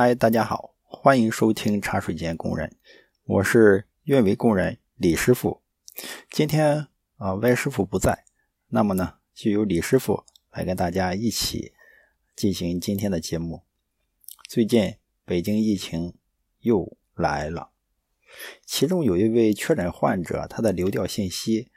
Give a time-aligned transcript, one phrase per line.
[0.00, 2.76] 嗨，大家好，欢迎收听茶水间工人，
[3.24, 5.60] 我是运维工人李师傅。
[6.30, 6.86] 今天
[7.16, 8.24] 啊，歪师傅不在，
[8.68, 10.22] 那么呢，就由李师傅
[10.52, 11.72] 来跟大家一起
[12.36, 13.64] 进行今天的节目。
[14.48, 16.14] 最近北京疫情
[16.60, 17.70] 又来了，
[18.64, 21.72] 其中有一位确诊患者，他的流调信息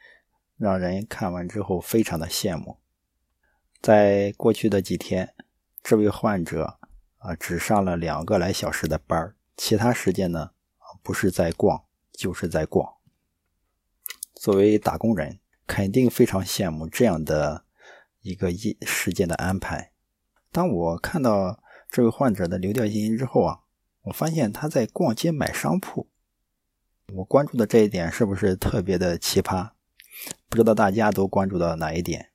[0.58, 2.78] 让人看完之后非常的羡慕。
[3.82, 5.34] 在过去的几天，
[5.82, 6.78] 这位患者。
[7.22, 10.52] 啊，只上了两个来小时的班其他时间呢，
[11.04, 12.96] 不是在逛，就是在逛。
[14.34, 17.66] 作为打工人，肯定非常羡慕这样的
[18.22, 19.92] 一个一时间的安排。
[20.52, 21.62] 当我看到
[21.92, 23.60] 这位患者的流调信息之后啊，
[24.02, 26.10] 我发现他在逛街买商铺。
[27.14, 29.72] 我关注的这一点是不是特别的奇葩？
[30.50, 32.32] 不知道大家都关注到哪一点？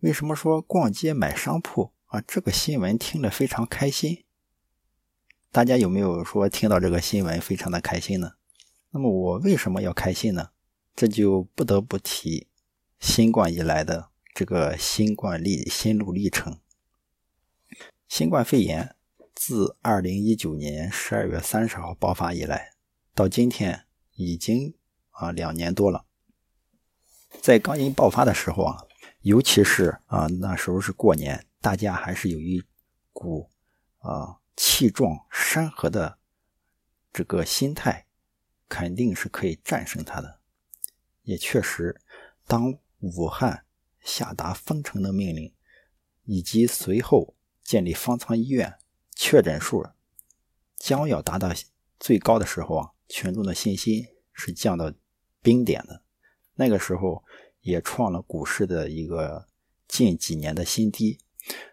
[0.00, 1.92] 为什么说逛街买商铺？
[2.14, 4.24] 啊，这个新闻听了非常开心。
[5.50, 8.34] 大家有没有说听到这个新闻非常的开心呢？
[8.92, 10.50] 那么我为什么要开心呢？
[10.94, 12.46] 这就不得不提
[13.00, 16.60] 新冠以来的这个新冠历心路历程。
[18.06, 18.94] 新冠肺炎
[19.34, 22.74] 自二零一九年十二月三十号爆发以来，
[23.12, 24.72] 到今天已经
[25.10, 26.06] 啊两年多了。
[27.42, 28.84] 在刚一爆发的时候啊，
[29.24, 31.46] 尤其是啊那时候是过年。
[31.60, 32.62] 大家还是有一
[33.10, 33.48] 股
[34.00, 36.18] 啊气壮山河的
[37.10, 38.04] 这个心态，
[38.68, 40.40] 肯定是可以战胜它的。
[41.22, 41.98] 也确实，
[42.46, 43.64] 当武汉
[44.02, 45.54] 下达封城的命令，
[46.24, 48.74] 以及随后建立方舱医院，
[49.16, 49.86] 确诊数
[50.76, 51.50] 将要达到
[51.98, 54.92] 最高的时候啊，群众的信心是降到
[55.40, 56.02] 冰点的。
[56.56, 57.24] 那个时候
[57.64, 59.48] 也创了股市的一个
[59.88, 61.18] 近几年的新低。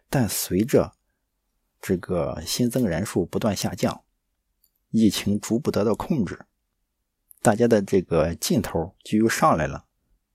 [0.09, 0.93] 但随着
[1.79, 4.03] 这个新增人数不断下降，
[4.89, 6.45] 疫情逐步得到控制，
[7.41, 9.85] 大家的这个劲头就又上来了。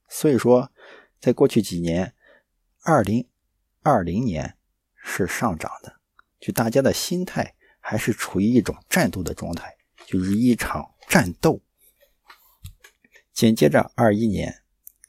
[0.08, 0.72] 所以说，
[1.20, 2.14] 在过去几年，
[2.82, 3.28] 二零
[3.82, 4.56] 二零年
[4.94, 6.00] 是上涨的，
[6.40, 11.60] 就大家的心态还是处于一种战斗的状态，就是一场战斗。
[13.32, 14.62] 紧接着二一年，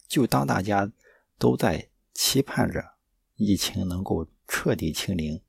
[0.07, 0.91] 就当大家
[1.37, 2.95] 都在期盼着
[3.35, 4.27] 疫情能够。
[4.49, 5.41] 彻底清零，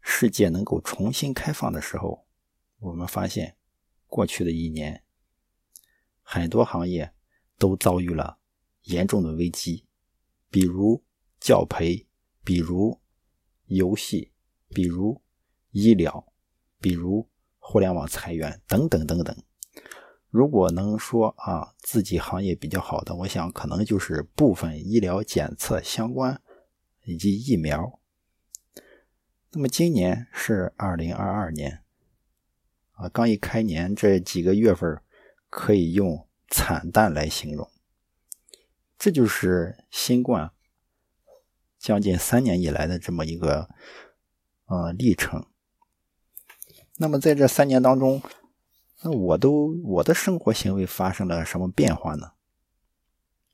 [0.00, 2.24] 世界能够重新开放的时候，
[2.78, 3.56] 我们发现，
[4.06, 5.02] 过去的一年，
[6.22, 7.12] 很多行业
[7.58, 8.38] 都遭遇了
[8.82, 9.84] 严重的危机，
[10.50, 11.02] 比如
[11.40, 12.06] 教培，
[12.44, 13.00] 比如
[13.66, 14.30] 游戏，
[14.68, 15.20] 比如
[15.72, 16.32] 医疗，
[16.78, 17.28] 比如
[17.58, 19.36] 互联网裁员等等等等。
[20.30, 26.40] 如果能说啊，自己行业比较好的，我想可能就是部分医疗检测相关
[27.04, 27.98] 以及疫苗。
[29.52, 31.82] 那么今年是二零二二年，
[32.92, 35.00] 啊，刚一开年，这几个月份
[35.48, 37.70] 可以用惨淡来形容。
[38.98, 40.50] 这就是新冠
[41.78, 43.70] 将近三年以来的这么一个
[44.66, 45.46] 呃历程。
[46.98, 48.20] 那么在这三年当中，
[49.02, 52.32] 那我都我的生活行为发生了什么变化呢？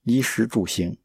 [0.03, 0.99] 衣食住行，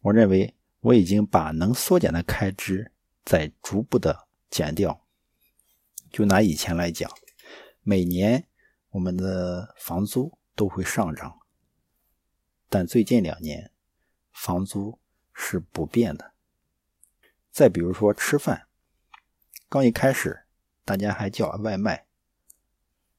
[0.00, 2.92] 我认为我已经把能缩减的开支。
[3.24, 5.04] 在逐步的减掉。
[6.10, 7.10] 就拿以前来讲，
[7.82, 8.48] 每年
[8.88, 11.38] 我们的房租都会上涨，
[12.70, 13.70] 但最近两年
[14.32, 14.98] 房租
[15.34, 16.32] 是不变的。
[17.50, 18.66] 再比如说吃饭，
[19.68, 20.46] 刚一开始
[20.86, 22.07] 大家还叫外卖，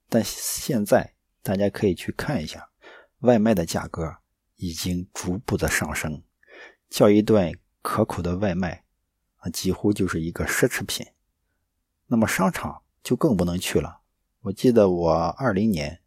[0.09, 2.69] 但现在大家可以去看一下，
[3.19, 4.17] 外卖的价格
[4.55, 6.23] 已经逐步的上升，
[6.89, 8.83] 叫一顿可口的外卖。
[9.37, 11.07] 啊，几乎就是一个奢侈品。
[12.07, 14.01] 那么商场就更不能去了。
[14.41, 16.01] 我记得我二零年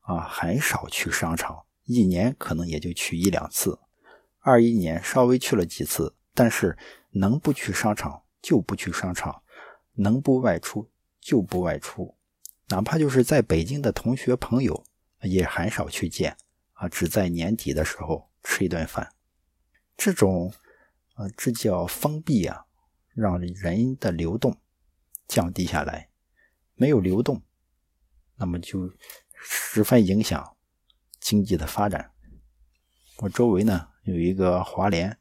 [0.00, 3.78] 啊，很少去商场，一年可能也就去一两次。
[4.40, 6.76] 二一年稍微去了几次，但是
[7.10, 9.42] 能不去商场就不去商场，
[9.92, 10.90] 能不外出
[11.20, 12.16] 就不外出。
[12.74, 14.84] 哪怕就是在北京的同学朋友，
[15.22, 16.36] 也很少去见
[16.72, 19.12] 啊，只在年底的时候吃一顿饭。
[19.96, 20.52] 这种。
[21.14, 22.64] 啊，这叫封闭啊，
[23.14, 24.58] 让人的流动
[25.28, 26.08] 降低下来，
[26.74, 27.40] 没有流动，
[28.34, 28.90] 那么就
[29.32, 30.56] 十分影响
[31.20, 32.10] 经济的发展。
[33.18, 35.16] 我周围呢有一个华联，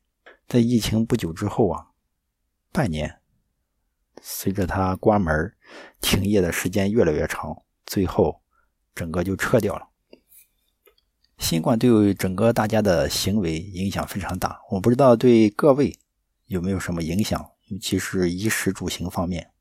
[0.47, 1.91] 在疫情不久之后啊，
[2.71, 3.21] 半年，
[4.25, 5.53] 随着它关门
[5.99, 8.41] 停业的时间越来越长，最后
[8.95, 9.89] 整个就撤掉了。
[11.37, 15.99] 新冠对整个大家的行为影响非常大，我不知道对各位
[16.45, 19.51] 有没有什么影响，尤其是衣食住行方面。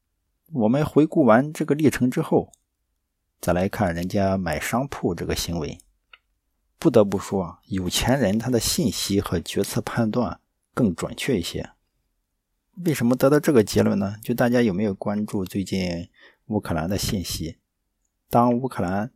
[0.53, 2.53] 我们回顾完这个历程之后，
[3.41, 5.77] 再来看人家买商铺这个行为，
[6.79, 10.39] 不得不说，有钱人他的信息和决策判断
[10.73, 11.69] 更准确一些。
[12.77, 14.17] 为什么得到这个结论呢？
[14.23, 16.09] 就大家有没有关注最近
[16.47, 17.59] 乌克兰的信息？
[18.31, 19.13] 当乌克兰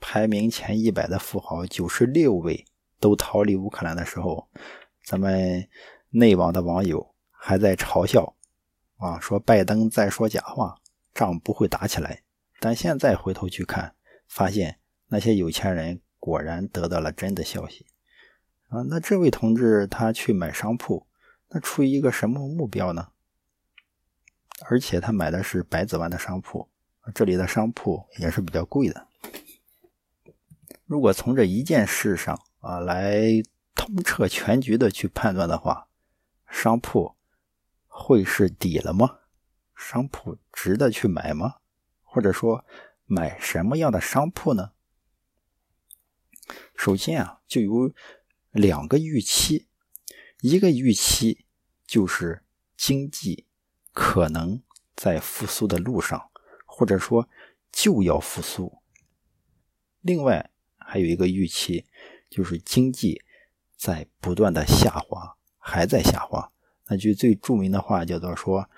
[0.00, 2.66] 排名前一百的富豪九十六位
[2.98, 4.48] 都逃离乌克兰的时候，
[5.04, 5.68] 咱们
[6.10, 8.34] 内网的网友还在嘲笑
[8.96, 10.80] 啊，说拜登在说假话，
[11.14, 12.24] 仗不会打起来。
[12.58, 13.94] 但现在回头去看，
[14.26, 17.86] 发现那些有钱人果然得到了真的消息
[18.68, 18.82] 啊。
[18.88, 21.06] 那这位同志他去买商铺。
[21.50, 23.10] 那出于一个什么目标呢？
[24.66, 26.68] 而且他买的是百子湾的商铺，
[27.14, 29.08] 这里的商铺也是比较贵的。
[30.86, 33.42] 如果从这一件事上啊来
[33.74, 35.88] 通彻全局的去判断的话，
[36.48, 37.16] 商铺
[37.86, 39.18] 会是底了吗？
[39.74, 41.56] 商铺值得去买吗？
[42.02, 42.64] 或者说
[43.06, 44.72] 买什么样的商铺呢？
[46.76, 47.92] 首先啊，就有
[48.50, 49.68] 两个预期。
[50.42, 51.44] 一个预期
[51.86, 52.42] 就是
[52.74, 53.44] 经济
[53.92, 54.62] 可能
[54.96, 56.30] 在复苏的路上，
[56.64, 57.28] 或者说
[57.70, 58.78] 就要复苏。
[60.00, 61.84] 另外还有一个预期
[62.30, 63.22] 就是经济
[63.76, 66.50] 在不断的下滑，还在下滑。
[66.88, 68.70] 那句最著名的话叫做说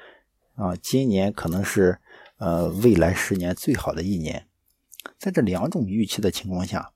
[0.57, 2.01] 啊，今年可能是
[2.39, 4.49] 呃未来十年最好的一年。
[5.17, 6.93] 在这两种预期的情况下，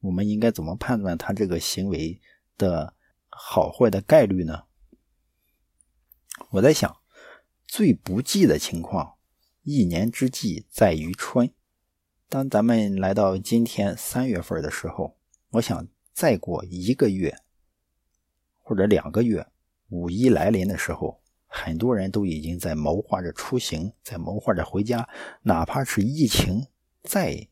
[0.00, 2.18] 我们应该怎么判断他这个行为
[2.56, 2.94] 的？
[3.40, 4.64] 好坏的概率呢？
[6.50, 6.98] 我在想，
[7.68, 9.14] 最不济的情况，
[9.62, 11.48] 一年之计在于春。
[12.28, 15.16] 当咱们来到今天三月份的时候，
[15.50, 17.38] 我想再过一个月
[18.60, 19.46] 或者两个月，
[19.88, 25.08] 五一来临的时候，很多人都已经在谋划着出行，在谋划着回家。
[25.42, 26.66] 哪怕是疫情
[27.04, 27.48] 再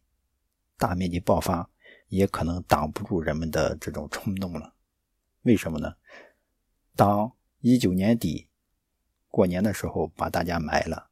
[0.76, 1.70] 大面积爆发，
[2.08, 4.74] 也可能挡不住人们的这种冲动了。
[5.46, 5.94] 为什么呢？
[6.96, 8.48] 当一九年底
[9.28, 11.10] 过年的时候把大家埋了，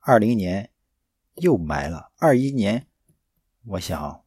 [0.00, 0.70] 二零年
[1.36, 2.88] 又埋了，二一年，
[3.64, 4.24] 我想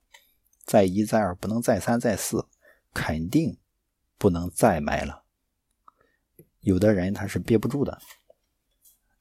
[0.63, 2.47] 再一再二不能再三再四，
[2.93, 3.57] 肯定
[4.17, 5.25] 不能再埋了。
[6.61, 7.99] 有的人他是憋不住的，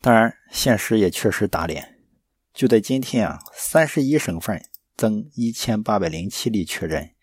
[0.00, 1.99] 当然现实也确实打脸。
[2.55, 4.65] 就在今天啊，三十一省份
[4.97, 7.17] 增一千八百零七例确诊。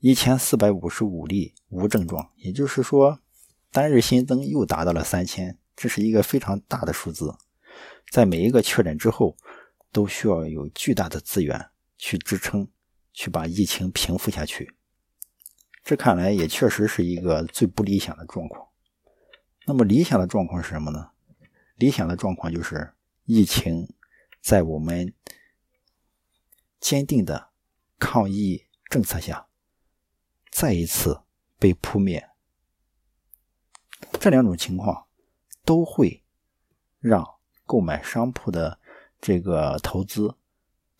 [0.00, 3.20] 一千四百五十五例无症状，也就是说，
[3.70, 7.34] 单日新增又达到了三千，这是一个非常大的数字。
[8.10, 9.36] 在每一个确诊之后，
[9.90, 12.68] 都需要有巨大的资源去支撑，
[13.12, 14.74] 去把疫情平复下去。
[15.82, 18.68] 这看来也确实是一个最不理想的状况。
[19.66, 21.10] 那么理想的状况是什么呢？
[21.76, 22.92] 理想的状况就是
[23.24, 23.88] 疫情
[24.40, 25.12] 在我们
[26.78, 27.48] 坚定的
[27.98, 29.46] 抗疫政策下。
[30.54, 31.20] 再一次
[31.58, 32.30] 被扑灭，
[34.20, 35.08] 这两种情况
[35.64, 36.22] 都会
[37.00, 37.28] 让
[37.66, 38.78] 购买商铺的
[39.20, 40.36] 这个投资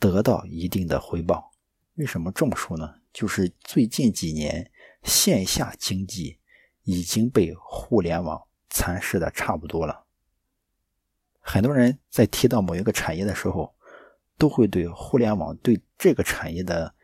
[0.01, 1.53] 得到一定的回报。
[1.95, 2.97] 为什么这么说呢？
[3.13, 4.73] 就是最近几年
[5.05, 6.41] 线下经济
[6.83, 10.05] 已经被互联网蚕食的差不多了。
[11.39, 13.73] 很多人在提到某一个产业的时候，
[14.37, 16.97] 都会对互联网对这个产业的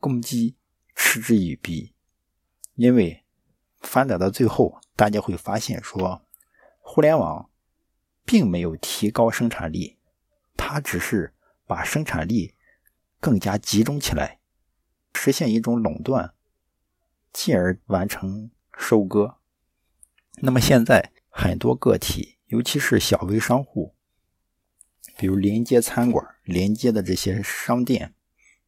[0.00, 0.56] 攻击。
[1.14, 1.94] 嗤之以鼻，
[2.74, 3.24] 因为
[3.78, 6.26] 发展到最后，大家会发现说，
[6.80, 7.48] 互联网
[8.24, 9.96] 并没有提高生产力，
[10.56, 11.32] 它只是
[11.66, 12.56] 把生产力
[13.20, 14.40] 更加集中起来，
[15.14, 16.34] 实现一种垄断，
[17.32, 19.36] 进而完成收割。
[20.38, 23.94] 那么现在很多个体，尤其是小微商户，
[25.16, 28.16] 比如连接餐馆、连接的这些商店，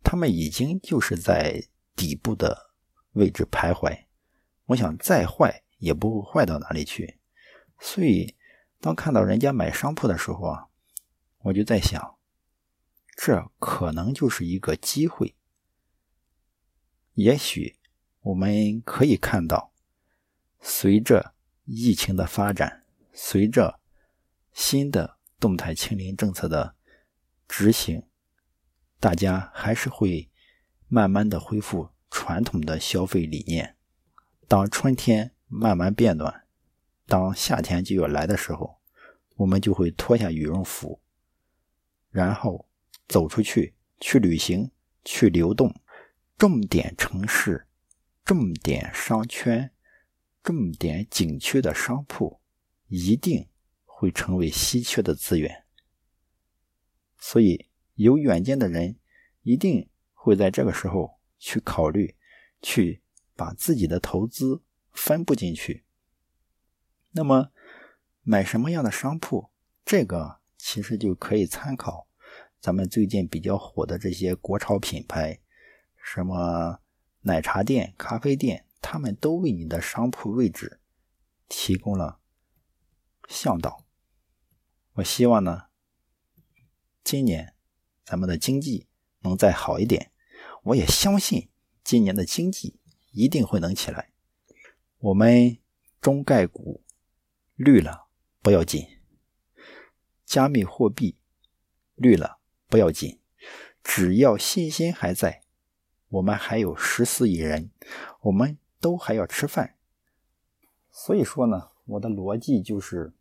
[0.04, 1.66] 他们已经就是在。
[1.96, 2.70] 底部的
[3.12, 4.04] 位置徘徊，
[4.66, 7.18] 我想再坏也不会坏到哪里去。
[7.80, 8.36] 所以，
[8.80, 10.68] 当看到人家买商铺的时候啊，
[11.38, 12.18] 我就在想，
[13.16, 15.34] 这可能就是一个机会。
[17.14, 17.78] 也许
[18.20, 19.72] 我们可以看到，
[20.60, 21.34] 随着
[21.64, 23.80] 疫情的发展，随着
[24.52, 26.76] 新的动态清零政策的
[27.48, 28.06] 执行，
[29.00, 30.30] 大家还是会。
[30.88, 33.76] 慢慢的恢复传统的消费理念。
[34.48, 36.44] 当春天慢慢变暖，
[37.06, 38.78] 当夏天就要来的时候，
[39.36, 41.00] 我们就会脱下羽绒服，
[42.10, 42.68] 然后
[43.08, 44.70] 走出去去旅行、
[45.04, 45.74] 去流动。
[46.38, 47.66] 重点城市、
[48.22, 49.72] 重点商圈、
[50.42, 52.42] 重点景区的商铺，
[52.88, 53.48] 一定
[53.86, 55.64] 会成为稀缺的资源。
[57.18, 58.98] 所以有远见的人
[59.44, 59.88] 一定
[60.26, 62.16] 会在这个时候去考虑，
[62.60, 63.00] 去
[63.36, 65.84] 把自己的投资分布进去。
[67.12, 67.52] 那么
[68.22, 69.52] 买什么样的商铺，
[69.84, 72.08] 这个其实就可以参考
[72.58, 75.38] 咱们最近比较火的这些国潮品牌，
[75.96, 76.80] 什么
[77.20, 80.80] 奶茶店、咖啡店，他们都为你的商铺位置
[81.46, 82.18] 提供了
[83.28, 83.84] 向导。
[84.94, 85.66] 我希望呢，
[87.04, 87.54] 今年
[88.04, 88.88] 咱们的经济
[89.20, 90.10] 能再好一点。
[90.66, 91.48] 我也相信
[91.84, 92.80] 今年的经济
[93.12, 94.10] 一定会能起来。
[94.98, 95.58] 我们
[96.00, 96.82] 中概股
[97.54, 98.08] 绿了
[98.42, 98.84] 不要紧，
[100.24, 101.16] 加密货币
[101.94, 103.20] 绿了不要紧，
[103.84, 105.42] 只要信心还在，
[106.08, 107.70] 我们还有十四亿人，
[108.22, 109.76] 我们都还要吃饭。
[110.90, 113.12] 所以说呢，我的逻辑就是。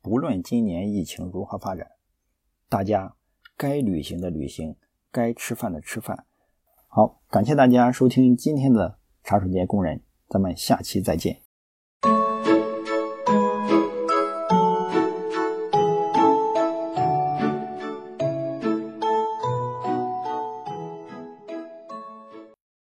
[0.00, 1.90] 不论今年疫情如何发展，
[2.68, 3.16] 大家
[3.56, 4.76] 该旅行的旅行，
[5.10, 6.26] 该吃饭的吃饭。
[6.96, 10.00] 好，感谢大家收听今天的茶水间工人，
[10.30, 11.45] 咱们下期再见。